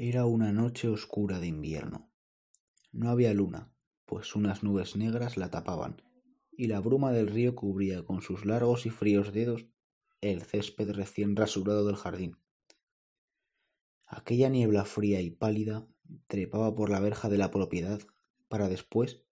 Era 0.00 0.26
una 0.26 0.52
noche 0.52 0.86
oscura 0.86 1.40
de 1.40 1.48
invierno. 1.48 2.08
No 2.92 3.10
había 3.10 3.34
luna, 3.34 3.74
pues 4.04 4.36
unas 4.36 4.62
nubes 4.62 4.94
negras 4.94 5.36
la 5.36 5.50
tapaban, 5.50 6.00
y 6.52 6.68
la 6.68 6.78
bruma 6.78 7.10
del 7.10 7.26
río 7.26 7.56
cubría 7.56 8.04
con 8.04 8.22
sus 8.22 8.44
largos 8.44 8.86
y 8.86 8.90
fríos 8.90 9.32
dedos 9.32 9.66
el 10.20 10.42
césped 10.42 10.92
recién 10.92 11.34
rasurado 11.34 11.84
del 11.84 11.96
jardín. 11.96 12.36
Aquella 14.06 14.48
niebla 14.48 14.84
fría 14.84 15.20
y 15.20 15.30
pálida 15.30 15.84
trepaba 16.28 16.76
por 16.76 16.90
la 16.90 17.00
verja 17.00 17.28
de 17.28 17.38
la 17.38 17.50
propiedad 17.50 18.00
para 18.46 18.68
después 18.68 19.24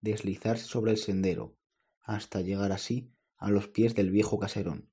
deslizarse 0.00 0.64
sobre 0.64 0.92
el 0.92 0.96
sendero 0.96 1.58
hasta 2.00 2.40
llegar 2.40 2.72
así 2.72 3.12
a 3.36 3.50
los 3.50 3.68
pies 3.68 3.94
del 3.94 4.10
viejo 4.10 4.38
caserón. 4.38 4.88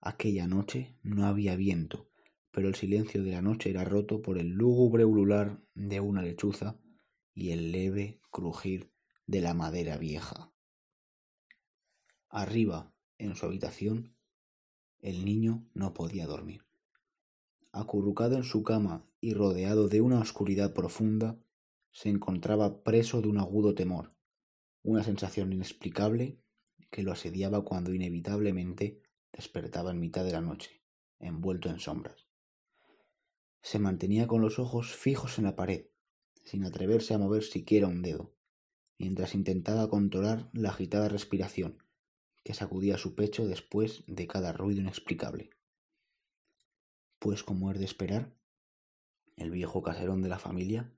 Aquella 0.00 0.46
noche 0.46 0.96
no 1.02 1.26
había 1.26 1.56
viento, 1.56 2.08
pero 2.56 2.68
el 2.68 2.74
silencio 2.74 3.22
de 3.22 3.32
la 3.32 3.42
noche 3.42 3.68
era 3.68 3.84
roto 3.84 4.22
por 4.22 4.38
el 4.38 4.48
lúgubre 4.48 5.04
ulular 5.04 5.60
de 5.74 6.00
una 6.00 6.22
lechuza 6.22 6.80
y 7.34 7.50
el 7.50 7.70
leve 7.70 8.18
crujir 8.30 8.90
de 9.26 9.42
la 9.42 9.52
madera 9.52 9.98
vieja. 9.98 10.54
Arriba, 12.30 12.94
en 13.18 13.36
su 13.36 13.44
habitación, 13.44 14.16
el 15.00 15.26
niño 15.26 15.68
no 15.74 15.92
podía 15.92 16.26
dormir. 16.26 16.64
Acurrucado 17.72 18.36
en 18.36 18.44
su 18.44 18.62
cama 18.62 19.04
y 19.20 19.34
rodeado 19.34 19.88
de 19.88 20.00
una 20.00 20.18
oscuridad 20.18 20.72
profunda, 20.72 21.38
se 21.92 22.08
encontraba 22.08 22.82
preso 22.82 23.20
de 23.20 23.28
un 23.28 23.36
agudo 23.36 23.74
temor, 23.74 24.14
una 24.82 25.04
sensación 25.04 25.52
inexplicable 25.52 26.40
que 26.90 27.02
lo 27.02 27.12
asediaba 27.12 27.62
cuando 27.66 27.92
inevitablemente 27.92 29.02
despertaba 29.30 29.90
en 29.90 30.00
mitad 30.00 30.24
de 30.24 30.32
la 30.32 30.40
noche, 30.40 30.82
envuelto 31.18 31.68
en 31.68 31.80
sombras. 31.80 32.25
Se 33.66 33.80
mantenía 33.80 34.28
con 34.28 34.42
los 34.42 34.60
ojos 34.60 34.94
fijos 34.94 35.38
en 35.38 35.44
la 35.44 35.56
pared, 35.56 35.86
sin 36.44 36.64
atreverse 36.64 37.14
a 37.14 37.18
mover 37.18 37.42
siquiera 37.42 37.88
un 37.88 38.00
dedo, 38.00 38.32
mientras 38.96 39.34
intentaba 39.34 39.90
controlar 39.90 40.48
la 40.52 40.68
agitada 40.68 41.08
respiración 41.08 41.82
que 42.44 42.54
sacudía 42.54 42.96
su 42.96 43.16
pecho 43.16 43.44
después 43.48 44.04
de 44.06 44.28
cada 44.28 44.52
ruido 44.52 44.82
inexplicable. 44.82 45.50
Pues 47.18 47.42
como 47.42 47.72
es 47.72 47.80
de 47.80 47.86
esperar, 47.86 48.36
el 49.34 49.50
viejo 49.50 49.82
caserón 49.82 50.22
de 50.22 50.28
la 50.28 50.38
familia, 50.38 50.94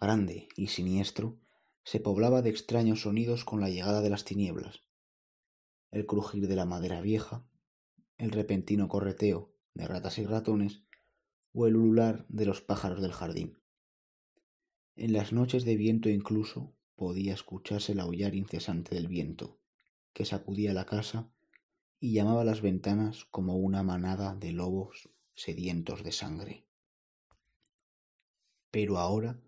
grande 0.00 0.48
y 0.56 0.66
siniestro, 0.66 1.38
se 1.84 2.00
poblaba 2.00 2.42
de 2.42 2.50
extraños 2.50 3.02
sonidos 3.02 3.44
con 3.44 3.60
la 3.60 3.70
llegada 3.70 4.00
de 4.00 4.10
las 4.10 4.24
tinieblas. 4.24 4.80
El 5.92 6.06
crujir 6.06 6.48
de 6.48 6.56
la 6.56 6.64
madera 6.66 7.02
vieja, 7.02 7.46
el 8.18 8.32
repentino 8.32 8.88
correteo 8.88 9.54
de 9.74 9.86
ratas 9.86 10.18
y 10.18 10.26
ratones 10.26 10.82
o 11.52 11.66
el 11.66 11.76
ulular 11.76 12.26
de 12.28 12.46
los 12.46 12.60
pájaros 12.60 13.02
del 13.02 13.12
jardín. 13.12 13.58
En 14.96 15.12
las 15.12 15.32
noches 15.32 15.64
de 15.64 15.76
viento 15.76 16.08
incluso 16.08 16.74
podía 16.96 17.34
escucharse 17.34 17.92
el 17.92 18.00
aullar 18.00 18.34
incesante 18.34 18.94
del 18.94 19.08
viento, 19.08 19.58
que 20.12 20.24
sacudía 20.24 20.74
la 20.74 20.86
casa 20.86 21.30
y 21.98 22.12
llamaba 22.12 22.44
las 22.44 22.60
ventanas 22.60 23.24
como 23.30 23.56
una 23.56 23.82
manada 23.82 24.34
de 24.34 24.52
lobos 24.52 25.10
sedientos 25.34 26.04
de 26.04 26.12
sangre. 26.12 26.66
Pero 28.70 28.98
ahora 28.98 29.40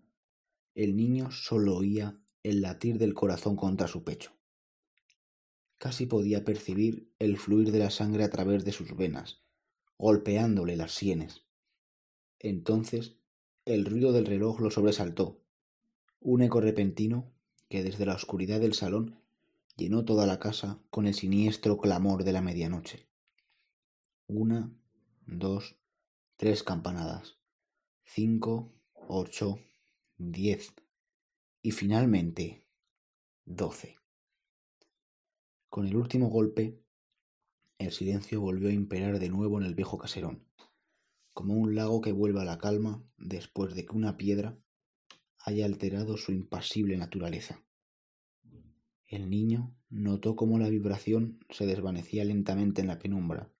el 0.75 0.95
niño 0.95 1.31
solo 1.31 1.75
oía 1.77 2.19
el 2.41 2.61
latir 2.61 2.97
del 2.97 3.13
corazón 3.13 3.55
contra 3.55 3.87
su 3.87 4.03
pecho. 4.03 4.31
Casi 5.77 6.05
podía 6.05 6.43
percibir 6.43 7.13
el 7.19 7.37
fluir 7.37 7.71
de 7.71 7.79
la 7.79 7.89
sangre 7.89 8.23
a 8.23 8.29
través 8.29 8.65
de 8.65 8.71
sus 8.71 8.95
venas, 8.95 9.43
golpeándole 9.97 10.75
las 10.75 10.93
sienes. 10.93 11.42
Entonces 12.43 13.15
el 13.63 13.85
ruido 13.85 14.11
del 14.11 14.25
reloj 14.25 14.59
lo 14.59 14.69
sobresaltó, 14.69 15.39
un 16.19 16.41
eco 16.41 16.59
repentino 16.59 17.31
que 17.69 17.83
desde 17.83 18.05
la 18.05 18.15
oscuridad 18.15 18.59
del 18.59 18.73
salón 18.73 19.17
llenó 19.77 20.03
toda 20.03 20.27
la 20.27 20.39
casa 20.39 20.77
con 20.89 21.07
el 21.07 21.13
siniestro 21.13 21.77
clamor 21.77 22.25
de 22.25 22.33
la 22.33 22.41
medianoche. 22.41 23.07
Una, 24.27 24.69
dos, 25.25 25.77
tres 26.35 26.63
campanadas, 26.63 27.37
cinco, 28.03 28.73
ocho, 29.07 29.59
diez 30.17 30.73
y 31.61 31.71
finalmente 31.71 32.65
doce. 33.45 33.95
Con 35.69 35.87
el 35.87 35.95
último 35.95 36.27
golpe, 36.27 36.77
el 37.77 37.93
silencio 37.93 38.41
volvió 38.41 38.67
a 38.67 38.73
imperar 38.73 39.19
de 39.19 39.29
nuevo 39.29 39.57
en 39.61 39.65
el 39.65 39.75
viejo 39.75 39.97
caserón 39.97 40.43
como 41.33 41.55
un 41.55 41.75
lago 41.75 42.01
que 42.01 42.11
vuelve 42.11 42.41
a 42.41 42.45
la 42.45 42.59
calma 42.59 43.03
después 43.17 43.73
de 43.73 43.85
que 43.85 43.95
una 43.95 44.17
piedra 44.17 44.57
haya 45.39 45.65
alterado 45.65 46.15
su 46.15 46.31
impasible 46.31 46.95
naturaleza. 46.95 47.63
El 49.07 49.29
niño 49.29 49.75
notó 49.89 50.35
cómo 50.35 50.59
la 50.59 50.69
vibración 50.69 51.39
se 51.49 51.65
desvanecía 51.65 52.23
lentamente 52.23 52.81
en 52.81 52.87
la 52.87 52.99
penumbra 52.99 53.51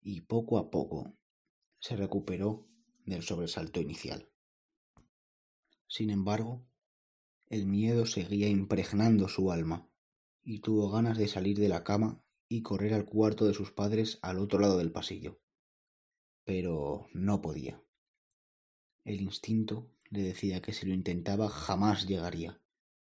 y 0.00 0.22
poco 0.22 0.58
a 0.58 0.70
poco 0.70 1.14
se 1.78 1.96
recuperó 1.96 2.66
del 3.04 3.22
sobresalto 3.22 3.80
inicial. 3.80 4.30
Sin 5.86 6.10
embargo, 6.10 6.66
el 7.48 7.66
miedo 7.66 8.06
seguía 8.06 8.48
impregnando 8.48 9.28
su 9.28 9.52
alma 9.52 9.88
y 10.42 10.60
tuvo 10.60 10.90
ganas 10.90 11.18
de 11.18 11.28
salir 11.28 11.58
de 11.58 11.68
la 11.68 11.84
cama 11.84 12.22
y 12.48 12.62
correr 12.62 12.94
al 12.94 13.04
cuarto 13.04 13.46
de 13.46 13.54
sus 13.54 13.72
padres 13.72 14.18
al 14.22 14.38
otro 14.38 14.58
lado 14.58 14.78
del 14.78 14.90
pasillo 14.90 15.38
pero 16.44 17.08
no 17.12 17.40
podía. 17.40 17.82
El 19.04 19.20
instinto 19.20 19.90
le 20.10 20.22
decía 20.22 20.60
que 20.62 20.72
si 20.72 20.86
lo 20.86 20.94
intentaba 20.94 21.48
jamás 21.48 22.06
llegaría, 22.06 22.60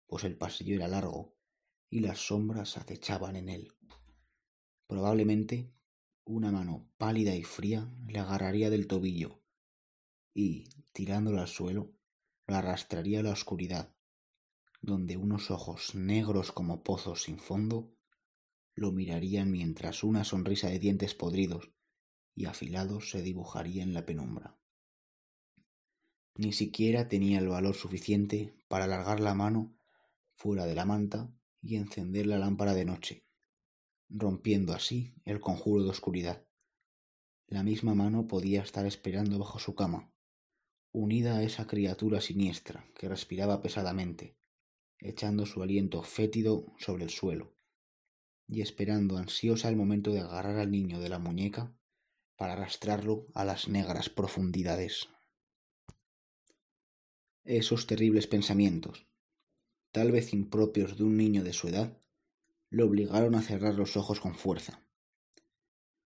pues 0.07 0.23
el 0.23 0.37
pasillo 0.37 0.75
era 0.75 0.87
largo 0.87 1.35
y 1.89 1.99
las 1.99 2.19
sombras 2.19 2.77
acechaban 2.77 3.35
en 3.35 3.49
él. 3.49 3.71
Probablemente 4.87 5.71
una 6.25 6.51
mano 6.51 6.89
pálida 6.97 7.35
y 7.35 7.43
fría 7.43 7.91
le 8.07 8.19
agarraría 8.19 8.69
del 8.69 8.87
tobillo 8.87 9.41
y, 10.33 10.69
tirándolo 10.91 11.39
al 11.41 11.47
suelo, 11.47 11.93
lo 12.47 12.55
arrastraría 12.55 13.21
a 13.21 13.23
la 13.23 13.31
oscuridad, 13.31 13.95
donde 14.81 15.17
unos 15.17 15.51
ojos 15.51 15.95
negros 15.95 16.51
como 16.51 16.83
pozos 16.83 17.23
sin 17.23 17.39
fondo 17.39 17.93
lo 18.75 18.91
mirarían 18.91 19.51
mientras 19.51 20.03
una 20.03 20.23
sonrisa 20.23 20.69
de 20.69 20.79
dientes 20.79 21.15
podridos 21.15 21.71
y 22.37 22.45
afilados 22.45 23.09
se 23.09 23.23
dibujaría 23.23 23.81
en 23.81 23.95
la 23.95 24.05
penumbra. 24.05 24.55
Ni 26.35 26.53
siquiera 26.53 27.07
tenía 27.07 27.39
el 27.39 27.47
valor 27.47 27.73
suficiente 27.73 28.53
para 28.67 28.85
alargar 28.85 29.19
la 29.19 29.33
mano 29.33 29.75
fuera 30.35 30.67
de 30.67 30.75
la 30.75 30.85
manta 30.85 31.33
y 31.63 31.77
encender 31.77 32.27
la 32.27 32.37
lámpara 32.37 32.75
de 32.75 32.85
noche, 32.85 33.25
rompiendo 34.07 34.73
así 34.73 35.15
el 35.25 35.39
conjuro 35.39 35.83
de 35.83 35.89
oscuridad. 35.89 36.45
La 37.47 37.63
misma 37.63 37.95
mano 37.95 38.27
podía 38.27 38.61
estar 38.61 38.85
esperando 38.85 39.39
bajo 39.39 39.57
su 39.57 39.73
cama, 39.73 40.13
unida 40.91 41.37
a 41.37 41.43
esa 41.43 41.65
criatura 41.65 42.21
siniestra 42.21 42.87
que 42.93 43.09
respiraba 43.09 43.63
pesadamente, 43.63 44.37
echando 44.99 45.47
su 45.47 45.63
aliento 45.63 46.03
fétido 46.03 46.67
sobre 46.77 47.03
el 47.03 47.09
suelo, 47.09 47.55
y 48.47 48.61
esperando 48.61 49.17
ansiosa 49.17 49.69
el 49.69 49.75
momento 49.75 50.11
de 50.11 50.19
agarrar 50.19 50.59
al 50.59 50.69
niño 50.69 50.99
de 50.99 51.09
la 51.09 51.17
muñeca 51.17 51.73
para 52.37 52.53
arrastrarlo 52.53 53.27
a 53.33 53.43
las 53.43 53.67
negras 53.67 54.09
profundidades. 54.09 55.09
Esos 57.43 57.87
terribles 57.87 58.27
pensamientos, 58.27 59.07
tal 59.91 60.11
vez 60.11 60.33
impropios 60.33 60.97
de 60.97 61.03
un 61.03 61.17
niño 61.17 61.43
de 61.43 61.53
su 61.53 61.67
edad, 61.67 61.97
lo 62.69 62.85
obligaron 62.85 63.35
a 63.35 63.41
cerrar 63.41 63.75
los 63.75 63.97
ojos 63.97 64.19
con 64.19 64.35
fuerza. 64.35 64.83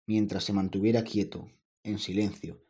Mientras 0.06 0.44
se 0.44 0.52
mantuviera 0.52 1.04
quieto, 1.04 1.50
en 1.82 1.98
silencio, 1.98 2.64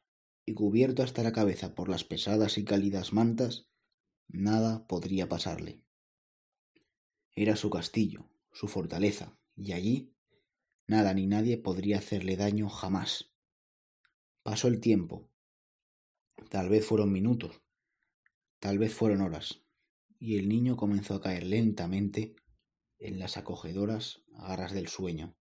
y 0.47 0.55
cubierto 0.55 1.03
hasta 1.03 1.23
la 1.23 1.33
cabeza 1.33 1.75
por 1.75 1.89
las 1.89 2.05
pesadas 2.05 2.59
y 2.59 2.65
cálidas 2.65 3.13
mantas, 3.13 3.67
nada 4.29 4.87
podría 4.87 5.29
pasarle. 5.29 5.83
Era 7.35 7.57
su 7.57 7.71
castillo, 7.71 8.29
su 8.53 8.69
fortaleza, 8.69 9.39
y 9.57 9.73
allí 9.73 10.15
nada 10.87 11.15
ni 11.15 11.27
nadie 11.27 11.57
podría 11.57 11.99
hacerle 11.99 12.37
daño 12.37 12.69
jamás. 12.69 13.30
Pasó 14.51 14.67
el 14.67 14.81
tiempo. 14.81 15.31
Tal 16.49 16.69
vez 16.69 16.85
fueron 16.85 17.13
minutos, 17.13 17.63
tal 18.59 18.81
vez 18.81 18.93
fueron 18.93 19.21
horas, 19.21 19.63
y 20.19 20.39
el 20.39 20.49
niño 20.49 20.77
comenzó 20.77 21.15
a 21.15 21.21
caer 21.21 21.45
lentamente 21.45 22.35
en 22.99 23.21
las 23.21 23.37
acogedoras 23.37 24.25
garras 24.33 24.73
del 24.73 24.89
sueño. 24.89 25.37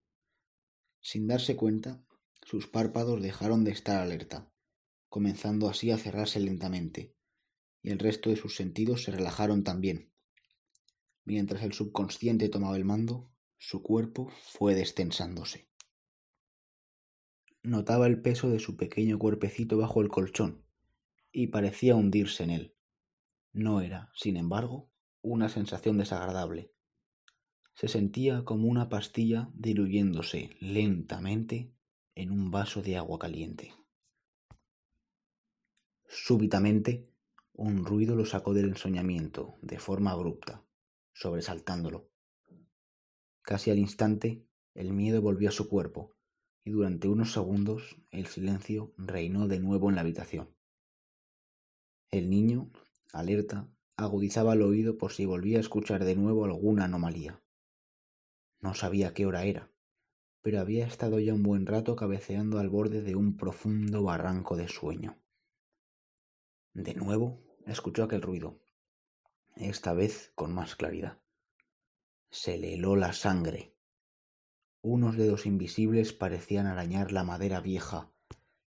Sin 1.03 1.27
darse 1.27 1.55
cuenta, 1.55 2.03
sus 2.47 2.67
párpados 2.67 3.21
dejaron 3.21 3.63
de 3.63 3.73
estar 3.73 4.01
alerta, 4.01 4.51
comenzando 5.11 5.69
así 5.69 5.91
a 5.91 5.99
cerrarse 5.99 6.41
lentamente, 6.41 7.15
y 7.83 7.91
el 7.91 7.99
resto 7.99 8.31
de 8.31 8.37
sus 8.37 8.57
sentidos 8.57 9.03
se 9.03 9.11
relajaron 9.11 9.65
también. 9.65 10.15
Mientras 11.27 11.63
el 11.63 11.75
subconsciente 11.75 12.49
tomaba 12.49 12.79
el 12.79 12.87
mando, 12.87 13.31
su 13.59 13.83
cuerpo 13.83 14.33
fue 14.55 14.75
destensándose. 14.75 15.69
Notaba 17.65 18.07
el 18.07 18.21
peso 18.21 18.51
de 18.51 18.59
su 18.59 18.77
pequeño 18.77 19.19
cuerpecito 19.19 19.79
bajo 19.79 20.03
el 20.03 20.09
colchón, 20.09 20.63
y 21.33 21.47
parecía 21.47 21.95
hundirse 21.95 22.45
en 22.45 22.51
él. 22.51 22.75
No 23.55 23.81
era, 23.81 24.11
sin 24.15 24.37
embargo, 24.37 24.91
una 25.23 25.49
sensación 25.49 25.97
desagradable. 25.97 26.71
Se 27.73 27.89
sentía 27.89 28.45
como 28.45 28.69
una 28.69 28.91
pastilla 28.91 29.49
diluyéndose 29.55 30.51
lentamente 30.61 31.73
en 32.15 32.33
un 32.33 32.51
vaso 32.51 32.83
de 32.83 32.99
agua 32.99 33.19
caliente. 33.19 33.73
Súbitamente, 36.07 37.09
un 37.55 37.87
ruido 37.87 38.15
lo 38.15 38.27
sacó 38.27 38.53
del 38.53 38.69
ensoñamiento 38.69 39.57
de 39.63 39.79
forma 39.79 40.11
abrupta, 40.11 40.63
sobresaltándolo. 41.15 42.11
Casi 43.41 43.71
al 43.71 43.79
instante, 43.79 44.45
el 44.75 44.93
miedo 44.93 45.23
volvió 45.23 45.49
a 45.49 45.53
su 45.53 45.67
cuerpo, 45.67 46.14
y 46.65 46.71
durante 46.71 47.09
unos 47.09 47.33
segundos 47.33 47.97
el 48.11 48.27
silencio 48.27 48.95
reinó 48.97 49.47
de 49.49 49.61
nuevo 49.61 49.91
en 49.91 49.97
la 49.97 50.01
habitación. 50.01 50.49
El 52.11 52.31
niño, 52.31 52.71
alerta, 53.13 53.69
agudizaba 53.97 54.55
el 54.55 54.63
oído 54.63 54.97
por 54.97 55.13
si 55.13 55.27
volvía 55.27 55.59
a 55.59 55.61
escuchar 55.61 56.05
de 56.05 56.17
nuevo 56.17 56.45
alguna 56.45 56.87
anomalía. 56.87 57.43
No 58.61 58.75
sabía 58.75 59.13
qué 59.13 59.27
hora 59.27 59.45
era, 59.45 59.71
pero 60.41 60.61
había 60.61 60.87
estado 60.87 61.21
ya 61.21 61.35
un 61.35 61.43
buen 61.43 61.67
rato 61.67 61.97
cabeceando 61.97 62.59
al 62.59 62.71
borde 62.71 63.03
de 63.03 63.15
un 63.15 63.37
profundo 63.37 64.03
barranco 64.03 64.57
de 64.57 64.69
sueño. 64.69 65.19
De 66.73 66.95
nuevo 66.95 67.41
escuchó 67.67 68.05
aquel 68.05 68.23
ruido, 68.23 68.61
esta 69.57 69.93
vez 69.93 70.33
con 70.35 70.53
más 70.53 70.77
claridad. 70.77 71.21
Se 72.31 72.59
le 72.59 72.75
heló 72.75 72.97
la 72.97 73.13
sangre. 73.13 73.74
Unos 74.87 75.17
dedos 75.17 75.47
invisibles 75.47 76.13
parecían 76.13 76.67
arañar 76.67 77.11
la 77.11 77.25
madera 77.25 77.63
vieja 77.63 78.13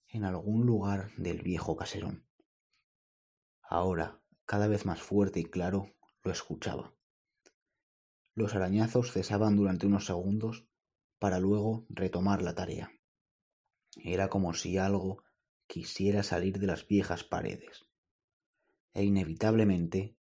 en 0.09 0.25
algún 0.25 0.65
lugar 0.65 1.15
del 1.15 1.41
viejo 1.41 1.77
caserón. 1.77 2.27
Ahora, 3.61 4.19
cada 4.45 4.67
vez 4.67 4.85
más 4.85 5.01
fuerte 5.01 5.39
y 5.39 5.45
claro, 5.45 5.95
lo 6.21 6.31
escuchaba. 6.33 6.93
Los 8.35 8.55
arañazos 8.55 9.13
cesaban 9.13 9.55
durante 9.55 9.87
unos 9.87 10.05
segundos 10.05 10.67
para 11.17 11.39
luego 11.39 11.85
retomar 11.87 12.41
la 12.41 12.55
tarea. 12.55 12.91
Era 13.95 14.27
como 14.27 14.53
si 14.53 14.77
algo 14.77 15.23
quisiera 15.65 16.23
salir 16.23 16.59
de 16.59 16.67
las 16.67 16.85
viejas 16.85 17.23
paredes. 17.23 17.85
E 18.93 19.05
inevitablemente 19.05 20.17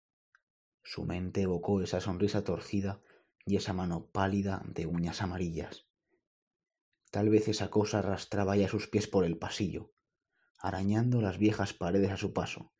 su 0.83 1.03
mente 1.03 1.41
evocó 1.41 1.81
esa 1.81 1.99
sonrisa 1.99 2.45
torcida 2.45 3.01
y 3.45 3.55
esa 3.55 3.73
mano 3.73 4.07
pálida 4.11 4.63
de 4.65 4.85
uñas 4.85 5.21
amarillas. 5.21 5.87
Tal 7.11 7.29
vez 7.29 7.47
esa 7.47 7.69
cosa 7.69 7.99
arrastraba 7.99 8.55
ya 8.55 8.67
sus 8.67 8.87
pies 8.87 9.07
por 9.07 9.25
el 9.25 9.37
pasillo, 9.37 9.93
arañando 10.59 11.21
las 11.21 11.37
viejas 11.37 11.73
paredes 11.73 12.11
a 12.11 12.17
su 12.17 12.33
paso, 12.33 12.71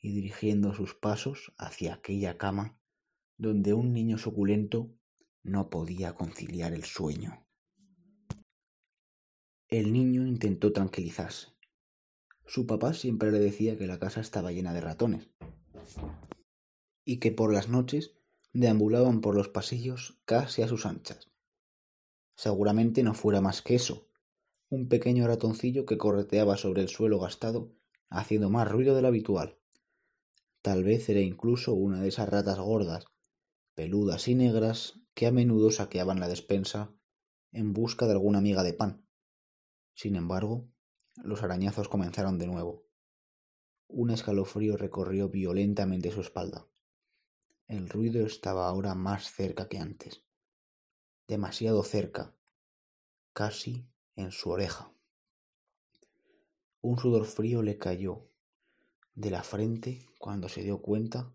y 0.00 0.12
dirigiendo 0.12 0.74
sus 0.74 0.94
pasos 0.94 1.52
hacia 1.58 1.94
aquella 1.94 2.36
cama 2.36 2.78
donde 3.36 3.74
un 3.74 3.92
niño 3.92 4.18
suculento 4.18 4.94
no 5.42 5.70
podía 5.70 6.14
conciliar 6.14 6.72
el 6.72 6.84
sueño. 6.84 7.46
El 9.68 9.92
niño 9.92 10.26
intentó 10.26 10.72
tranquilizarse. 10.72 11.48
Su 12.46 12.66
papá 12.66 12.92
siempre 12.92 13.32
le 13.32 13.38
decía 13.38 13.78
que 13.78 13.86
la 13.86 13.98
casa 13.98 14.20
estaba 14.20 14.52
llena 14.52 14.74
de 14.74 14.80
ratones 14.80 15.30
y 17.04 17.18
que 17.18 17.32
por 17.32 17.52
las 17.52 17.68
noches 17.68 18.14
deambulaban 18.52 19.20
por 19.20 19.34
los 19.34 19.48
pasillos 19.48 20.20
casi 20.24 20.62
a 20.62 20.68
sus 20.68 20.86
anchas. 20.86 21.30
Seguramente 22.34 23.02
no 23.02 23.14
fuera 23.14 23.40
más 23.40 23.62
que 23.62 23.74
eso, 23.74 24.08
un 24.68 24.88
pequeño 24.88 25.26
ratoncillo 25.26 25.86
que 25.86 25.98
correteaba 25.98 26.56
sobre 26.56 26.82
el 26.82 26.88
suelo 26.88 27.18
gastado, 27.18 27.72
haciendo 28.08 28.50
más 28.50 28.70
ruido 28.70 28.94
de 28.94 29.02
lo 29.02 29.08
habitual. 29.08 29.58
Tal 30.62 30.84
vez 30.84 31.08
era 31.08 31.20
incluso 31.20 31.74
una 31.74 32.00
de 32.00 32.08
esas 32.08 32.28
ratas 32.28 32.58
gordas, 32.58 33.06
peludas 33.74 34.28
y 34.28 34.34
negras 34.34 35.00
que 35.14 35.26
a 35.26 35.32
menudo 35.32 35.70
saqueaban 35.70 36.20
la 36.20 36.28
despensa 36.28 36.94
en 37.52 37.72
busca 37.72 38.06
de 38.06 38.12
alguna 38.12 38.40
miga 38.40 38.62
de 38.62 38.72
pan. 38.72 39.06
Sin 39.94 40.16
embargo, 40.16 40.68
los 41.22 41.42
arañazos 41.42 41.88
comenzaron 41.88 42.38
de 42.38 42.46
nuevo. 42.46 42.86
Un 43.88 44.10
escalofrío 44.10 44.76
recorrió 44.76 45.28
violentamente 45.28 46.10
su 46.10 46.22
espalda. 46.22 46.66
El 47.72 47.88
ruido 47.88 48.26
estaba 48.26 48.68
ahora 48.68 48.94
más 48.94 49.32
cerca 49.32 49.66
que 49.66 49.78
antes. 49.78 50.22
Demasiado 51.26 51.82
cerca, 51.82 52.36
casi 53.32 53.88
en 54.14 54.30
su 54.30 54.50
oreja. 54.50 54.92
Un 56.82 56.98
sudor 56.98 57.24
frío 57.24 57.62
le 57.62 57.78
cayó 57.78 58.28
de 59.14 59.30
la 59.30 59.42
frente 59.42 60.04
cuando 60.18 60.50
se 60.50 60.62
dio 60.62 60.82
cuenta, 60.82 61.34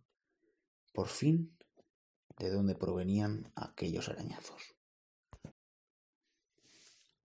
por 0.93 1.07
fin, 1.07 1.57
de 2.37 2.51
dónde 2.51 2.75
provenían 2.75 3.51
aquellos 3.55 4.07
arañazos. 4.07 4.75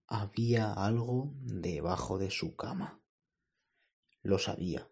Había 0.07 0.73
algo 0.73 1.35
debajo 1.43 2.17
de 2.17 2.31
su 2.31 2.57
cama. 2.57 2.99
Lo 4.23 4.39
sabía. 4.39 4.91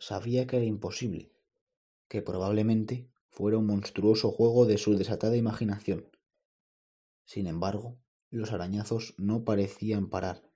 Sabía 0.00 0.48
que 0.48 0.56
era 0.56 0.66
imposible, 0.66 1.33
que 2.14 2.22
probablemente 2.22 3.10
fuera 3.28 3.58
un 3.58 3.66
monstruoso 3.66 4.30
juego 4.30 4.66
de 4.66 4.78
su 4.78 4.96
desatada 4.96 5.36
imaginación. 5.36 6.12
Sin 7.24 7.48
embargo, 7.48 7.98
los 8.30 8.52
arañazos 8.52 9.14
no 9.18 9.42
parecían 9.42 10.10
parar 10.10 10.48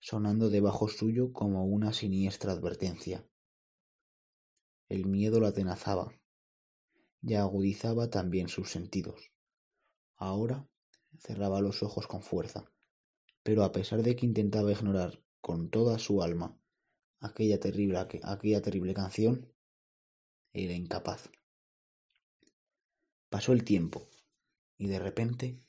sonando 0.00 0.48
debajo 0.48 0.88
suyo 0.88 1.34
como 1.34 1.66
una 1.66 1.92
siniestra 1.92 2.52
advertencia. 2.52 3.28
El 4.88 5.04
miedo 5.04 5.40
lo 5.40 5.46
atenazaba 5.46 6.10
y 7.20 7.34
agudizaba 7.34 8.08
también 8.08 8.48
sus 8.48 8.70
sentidos. 8.70 9.30
Ahora 10.16 10.70
cerraba 11.18 11.60
los 11.60 11.82
ojos 11.82 12.06
con 12.06 12.22
fuerza, 12.22 12.72
pero 13.42 13.62
a 13.62 13.72
pesar 13.72 14.02
de 14.02 14.16
que 14.16 14.24
intentaba 14.24 14.72
ignorar 14.72 15.22
con 15.42 15.68
toda 15.68 15.98
su 15.98 16.22
alma 16.22 16.58
aquella 17.20 17.60
terrible, 17.60 17.98
aquella 17.98 18.62
terrible 18.62 18.94
canción, 18.94 19.52
era 20.64 20.74
incapaz. 20.74 21.30
Pasó 23.30 23.52
el 23.52 23.62
tiempo 23.62 24.08
y 24.76 24.88
de 24.88 24.98
repente 24.98 25.62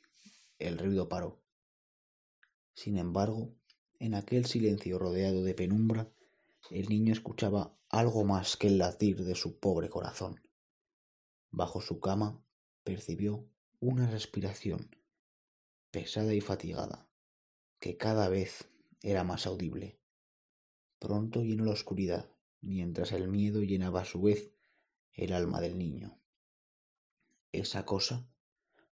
el 0.58 0.78
ruido 0.78 1.08
paró. 1.08 1.44
Sin 2.74 2.98
embargo, 2.98 3.54
en 4.00 4.16
aquel 4.16 4.46
silencio 4.46 4.98
rodeado 4.98 5.44
de 5.44 5.54
penumbra, 5.54 6.12
el 6.72 6.90
niño 6.90 7.14
escuchaba 7.14 7.78
algo 7.90 8.24
más 8.24 8.58
que 8.58 8.68
el 8.68 8.78
latir 8.78 9.24
de 9.24 9.36
su 9.36 9.60
pobre 9.60 9.90
corazón. 9.90 10.42
Bajo 11.52 11.82
su 11.82 12.00
cama 12.00 12.44
percibió 12.84 13.48
una 13.80 14.10
respiración 14.10 14.96
pesada 15.92 16.34
y 16.34 16.42
fatigada, 16.42 17.10
que 17.80 17.98
cada 17.98 18.30
vez 18.30 18.70
era 19.02 19.24
más 19.24 19.46
audible. 19.46 20.00
Pronto 21.00 21.44
llenó 21.44 21.66
la 21.66 21.72
oscuridad, 21.72 22.32
mientras 22.62 23.12
el 23.12 23.28
miedo 23.28 23.62
llenaba 23.62 24.02
a 24.02 24.06
su 24.06 24.22
vez 24.22 24.52
el 25.20 25.34
alma 25.34 25.60
del 25.60 25.78
niño. 25.78 26.18
Esa 27.52 27.86
cosa, 27.86 28.26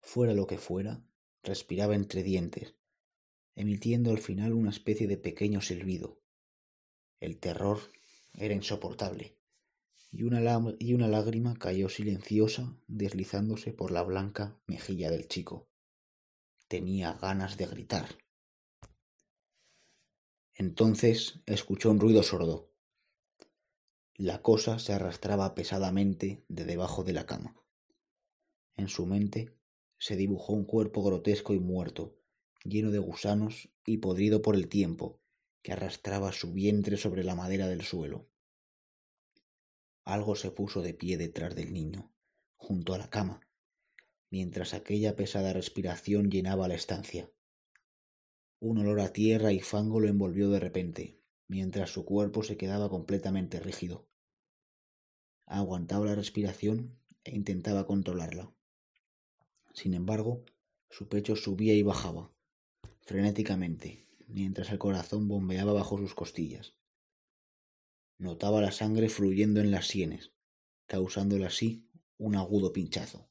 fuera 0.01 0.33
lo 0.33 0.47
que 0.47 0.59
fuera, 0.59 1.05
respiraba 1.43 1.95
entre 1.95 2.23
dientes, 2.23 2.75
emitiendo 3.55 4.11
al 4.11 4.19
final 4.19 4.55
una 4.55 4.71
especie 4.71 5.07
de 5.07 5.19
pequeño 5.19 5.61
silbido. 5.61 6.23
El 7.21 7.39
terror 7.39 7.79
era 8.33 8.55
insoportable, 8.55 9.37
y 10.11 10.23
una, 10.23 10.41
y 10.79 10.95
una 10.95 11.09
lágrima 11.09 11.55
cayó 11.59 11.89
silenciosa 11.91 12.75
deslizándose 12.87 13.73
por 13.73 13.91
la 13.91 14.03
blanca 14.03 14.59
mejilla 14.67 15.11
del 15.11 15.29
chico. 15.29 15.69
Tenía 16.69 17.13
ganas 17.15 17.59
de 17.59 17.67
gritar. 17.67 18.17
Entonces 20.55 21.41
escuchó 21.45 21.91
un 21.91 22.01
ruido 22.01 22.23
sordo. 22.23 22.74
La 24.17 24.43
cosa 24.43 24.79
se 24.79 24.93
arrastraba 24.93 25.57
pesadamente 25.57 26.45
de 26.47 26.65
debajo 26.65 27.03
de 27.03 27.13
la 27.13 27.27
cama. 27.27 27.61
En 28.77 28.87
su 28.87 29.07
mente 29.07 29.59
se 29.99 30.15
dibujó 30.15 30.53
un 30.53 30.65
cuerpo 30.65 31.03
grotesco 31.03 31.53
y 31.53 31.59
muerto, 31.59 32.17
lleno 32.63 32.93
de 32.93 33.01
gusanos 33.01 33.71
y 33.85 33.99
podrido 33.99 34.41
por 34.41 34.55
el 34.55 34.69
tiempo, 34.69 35.21
que 35.63 35.73
arrastraba 35.73 36.31
su 36.31 36.53
vientre 36.53 36.97
sobre 36.97 37.25
la 37.25 37.35
madera 37.35 37.67
del 37.67 37.83
suelo. 37.83 38.31
Algo 40.05 40.37
se 40.37 40.53
puso 40.53 40.81
de 40.81 40.95
pie 40.95 41.17
detrás 41.17 41.57
del 41.57 41.73
niño, 41.73 42.15
junto 42.55 42.95
a 42.95 42.99
la 42.99 43.11
cama, 43.11 43.41
mientras 44.31 44.75
aquella 44.75 45.17
pesada 45.17 45.53
respiración 45.53 46.31
llenaba 46.31 46.69
la 46.69 46.75
estancia. 46.75 47.33
Un 48.61 48.79
olor 48.79 49.01
a 49.01 49.13
tierra 49.13 49.51
y 49.51 49.59
fango 49.59 49.99
lo 49.99 50.07
envolvió 50.07 50.51
de 50.51 50.61
repente, 50.61 51.24
mientras 51.55 51.91
su 51.91 52.05
cuerpo 52.05 52.43
se 52.43 52.57
quedaba 52.57 52.89
completamente 52.89 53.61
rígido. 53.61 54.09
Aguantaba 55.47 56.05
la 56.05 56.17
respiración 56.17 56.99
e 57.23 57.33
intentaba 57.33 57.87
controlarla. 57.87 58.53
Sin 59.73 59.95
embargo, 59.95 60.45
su 60.91 61.07
pecho 61.07 61.37
subía 61.37 61.75
y 61.75 61.83
bajaba, 61.83 62.33
frenéticamente, 63.03 64.05
mientras 64.27 64.73
el 64.73 64.81
corazón 64.81 65.29
bombeaba 65.29 65.73
bajo 65.73 65.97
sus 65.97 66.13
costillas. 66.13 66.75
Notaba 68.19 68.61
la 68.61 68.73
sangre 68.73 69.09
fluyendo 69.09 69.61
en 69.61 69.71
las 69.71 69.87
sienes, 69.87 70.33
causándole 70.87 71.47
así 71.47 71.89
un 72.19 72.35
agudo 72.35 72.73
pinchazo. 72.73 73.29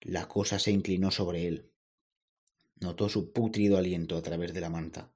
La 0.00 0.28
cosa 0.28 0.58
se 0.58 0.70
inclinó 0.70 1.10
sobre 1.10 1.46
él. 1.46 1.70
Notó 2.80 3.10
su 3.10 3.34
pútrido 3.34 3.76
aliento 3.76 4.16
a 4.16 4.22
través 4.22 4.54
de 4.54 4.62
la 4.62 4.70
manta. 4.70 5.12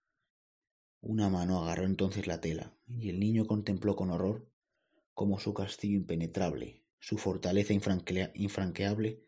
Una 1.02 1.30
mano 1.30 1.62
agarró 1.62 1.85
entonces 1.85 2.26
la 2.26 2.40
tela, 2.40 2.76
y 2.87 3.09
el 3.09 3.21
niño 3.21 3.47
contempló 3.47 3.97
con 3.97 4.11
horror 4.11 4.50
cómo 5.14 5.38
su 5.38 5.54
castillo 5.54 5.97
impenetrable, 5.97 6.83
su 6.99 7.16
fortaleza 7.16 7.73
infranqueable, 7.73 9.25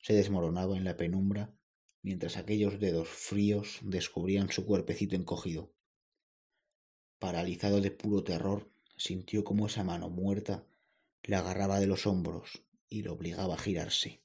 se 0.00 0.12
desmoronaba 0.12 0.76
en 0.76 0.84
la 0.84 0.96
penumbra 0.96 1.54
mientras 2.02 2.36
aquellos 2.36 2.80
dedos 2.80 3.08
fríos 3.08 3.78
descubrían 3.82 4.50
su 4.50 4.66
cuerpecito 4.66 5.16
encogido. 5.16 5.72
Paralizado 7.18 7.80
de 7.80 7.90
puro 7.90 8.22
terror, 8.24 8.70
sintió 8.96 9.44
como 9.44 9.66
esa 9.66 9.84
mano 9.84 10.10
muerta 10.10 10.66
le 11.22 11.36
agarraba 11.36 11.80
de 11.80 11.86
los 11.86 12.06
hombros 12.06 12.62
y 12.88 13.02
lo 13.02 13.14
obligaba 13.14 13.54
a 13.54 13.58
girarse. 13.58 14.20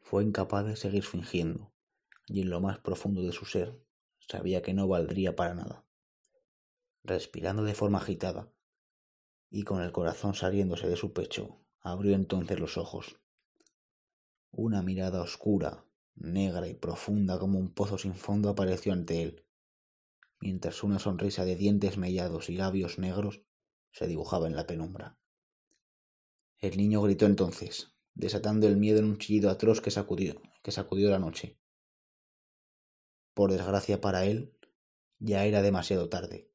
Fue 0.00 0.24
incapaz 0.24 0.66
de 0.66 0.76
seguir 0.76 1.04
fingiendo, 1.04 1.72
y 2.26 2.40
en 2.40 2.50
lo 2.50 2.60
más 2.60 2.78
profundo 2.78 3.22
de 3.22 3.32
su 3.32 3.44
ser 3.44 3.78
sabía 4.28 4.62
que 4.62 4.74
no 4.74 4.86
valdría 4.86 5.34
para 5.34 5.54
nada. 5.54 5.84
Respirando 7.02 7.64
de 7.64 7.74
forma 7.74 7.98
agitada, 7.98 8.52
y 9.50 9.62
con 9.62 9.80
el 9.82 9.92
corazón 9.92 10.34
saliéndose 10.34 10.88
de 10.88 10.96
su 10.96 11.12
pecho, 11.12 11.64
abrió 11.80 12.14
entonces 12.14 12.60
los 12.60 12.76
ojos. 12.76 13.18
Una 14.50 14.82
mirada 14.82 15.22
oscura, 15.22 15.84
negra 16.14 16.68
y 16.68 16.74
profunda 16.74 17.38
como 17.38 17.58
un 17.58 17.72
pozo 17.72 17.96
sin 17.96 18.14
fondo 18.14 18.50
apareció 18.50 18.92
ante 18.92 19.22
él, 19.22 19.46
mientras 20.40 20.82
una 20.82 20.98
sonrisa 20.98 21.44
de 21.44 21.56
dientes 21.56 21.96
mellados 21.96 22.50
y 22.50 22.56
labios 22.56 22.98
negros 22.98 23.42
se 23.90 24.06
dibujaba 24.06 24.46
en 24.46 24.56
la 24.56 24.66
penumbra. 24.66 25.18
El 26.58 26.76
niño 26.76 27.00
gritó 27.02 27.24
entonces, 27.26 27.94
desatando 28.14 28.66
el 28.66 28.76
miedo 28.76 28.98
en 28.98 29.06
un 29.06 29.18
chillido 29.18 29.48
atroz 29.48 29.80
que 29.80 29.90
sacudió, 29.90 30.42
que 30.62 30.72
sacudió 30.72 31.08
la 31.08 31.18
noche. 31.18 31.58
Por 33.38 33.52
desgracia 33.52 34.00
para 34.00 34.24
él, 34.24 34.52
ya 35.20 35.44
era 35.44 35.62
demasiado 35.62 36.08
tarde. 36.08 36.50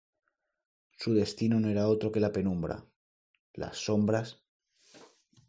Su 0.97 1.13
destino 1.13 1.61
no 1.61 1.69
era 1.69 1.87
otro 1.87 2.11
que 2.11 2.19
la 2.19 2.33
penumbra, 2.33 2.85
las 3.53 3.77
sombras 3.77 4.43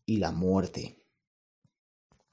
y 0.06 0.18
la 0.18 0.30
muerte. 0.30 1.03